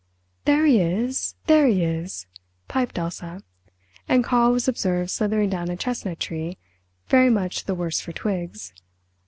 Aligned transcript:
"There 0.45 0.65
he 0.65 0.79
is—there 0.81 1.67
he 1.67 1.83
is," 1.83 2.25
piped 2.67 2.97
Elsa, 2.97 3.43
and 4.09 4.23
Karl 4.23 4.51
was 4.51 4.67
observed 4.67 5.11
slithering 5.11 5.51
down 5.51 5.69
a 5.69 5.77
chestnut 5.77 6.19
tree, 6.19 6.57
very 7.07 7.29
much 7.29 7.65
the 7.65 7.75
worse 7.75 7.99
for 7.99 8.11
twigs. 8.11 8.73